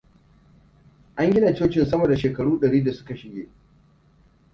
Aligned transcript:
An 1.17 1.31
gina 1.35 1.53
cocin 1.55 1.85
sama 1.85 2.09
da 2.09 2.15
shekaru 2.17 2.59
dari 2.61 2.83
da 2.85 2.93
suka 2.93 3.15
shige. 3.17 3.45